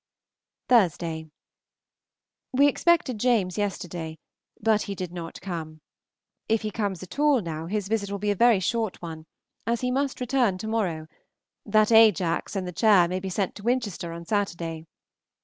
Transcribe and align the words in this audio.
Thursday. 0.67 1.29
We 2.51 2.67
expected 2.67 3.19
James 3.19 3.55
yesterday, 3.55 4.17
but 4.59 4.81
he 4.81 4.95
did 4.95 5.11
not 5.13 5.39
come; 5.41 5.79
if 6.49 6.63
he 6.63 6.71
comes 6.71 7.03
at 7.03 7.19
all 7.19 7.39
now, 7.39 7.67
his 7.67 7.87
visit 7.87 8.09
will 8.09 8.17
be 8.17 8.31
a 8.31 8.35
very 8.35 8.59
short 8.59 8.99
one, 9.03 9.27
as 9.67 9.81
he 9.81 9.91
must 9.91 10.19
return 10.19 10.57
to 10.57 10.67
morrow, 10.67 11.05
that 11.67 11.91
Ajax 11.91 12.55
and 12.55 12.67
the 12.67 12.71
chair 12.73 13.07
may 13.07 13.19
be 13.19 13.29
sent 13.29 13.53
to 13.53 13.61
Winchester 13.63 14.11
on 14.11 14.25
Saturday. 14.25 14.87